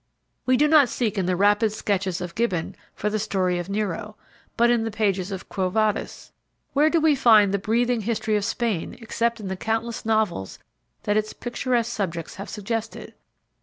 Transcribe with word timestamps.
We 0.47 0.57
do 0.57 0.67
not 0.67 0.89
seek 0.89 1.15
in 1.15 1.27
the 1.27 1.35
rapid 1.35 1.71
sketches 1.73 2.21
of 2.21 2.33
Gibbon 2.33 2.75
for 2.95 3.07
the 3.07 3.19
story 3.19 3.59
of 3.59 3.69
Nero, 3.69 4.15
but 4.57 4.71
in 4.71 4.83
the 4.83 4.89
pages 4.89 5.31
of 5.31 5.47
"Quo 5.47 5.69
Vadis." 5.69 6.31
Where 6.73 6.89
do 6.89 6.99
we 6.99 7.13
find 7.13 7.53
the 7.53 7.59
breathing 7.59 8.01
history 8.01 8.35
of 8.35 8.43
Spain 8.43 8.97
except 8.99 9.39
in 9.39 9.47
the 9.47 9.55
countless 9.55 10.03
novels 10.03 10.57
that 11.03 11.17
its 11.17 11.33
picturesque 11.33 11.91
subjects 11.95 12.37
have 12.37 12.49
suggested? 12.49 13.13